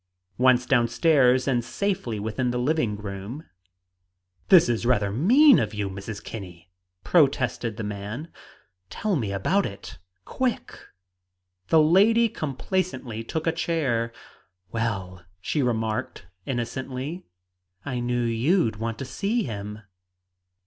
[0.39, 3.45] Once down stairs and safely within the living room
[4.49, 6.23] "This is rather mean of you Mrs.
[6.23, 6.71] Kinney!"
[7.03, 8.29] protested the man.
[8.89, 10.75] "Tell me all about it, quick!"
[11.67, 14.11] The lady complacently took a chair.
[14.71, 17.27] "Well," she remarked innocently,
[17.85, 19.81] "I knew you'd want to see him."